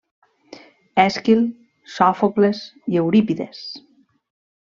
[1.03, 1.43] Èsquil,
[1.97, 2.63] Sòfocles
[2.95, 3.61] i Eurípides.